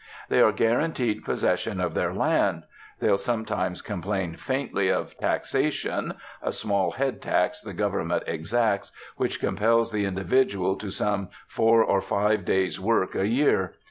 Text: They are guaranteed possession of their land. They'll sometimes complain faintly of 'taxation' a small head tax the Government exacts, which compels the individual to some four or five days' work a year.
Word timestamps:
They 0.29 0.41
are 0.41 0.51
guaranteed 0.51 1.23
possession 1.23 1.79
of 1.79 1.93
their 1.93 2.11
land. 2.11 2.63
They'll 2.99 3.19
sometimes 3.19 3.83
complain 3.83 4.35
faintly 4.35 4.89
of 4.89 5.15
'taxation' 5.19 6.15
a 6.41 6.51
small 6.51 6.89
head 6.93 7.21
tax 7.21 7.61
the 7.61 7.75
Government 7.75 8.23
exacts, 8.25 8.91
which 9.17 9.39
compels 9.39 9.91
the 9.91 10.05
individual 10.05 10.75
to 10.77 10.89
some 10.89 11.29
four 11.47 11.83
or 11.83 12.01
five 12.01 12.45
days' 12.45 12.79
work 12.79 13.13
a 13.13 13.27
year. 13.27 13.75